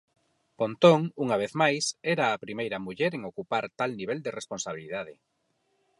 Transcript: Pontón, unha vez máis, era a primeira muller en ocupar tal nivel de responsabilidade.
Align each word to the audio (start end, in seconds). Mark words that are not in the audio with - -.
Pontón, 0.59 0.99
unha 1.23 1.37
vez 1.41 1.51
máis, 1.61 1.85
era 2.13 2.25
a 2.29 2.41
primeira 2.45 2.83
muller 2.85 3.11
en 3.17 3.23
ocupar 3.31 3.63
tal 3.79 3.91
nivel 3.99 4.19
de 4.25 4.35
responsabilidade. 4.39 5.13